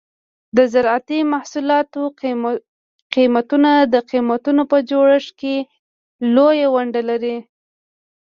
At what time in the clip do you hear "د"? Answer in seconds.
0.57-0.59, 3.93-3.95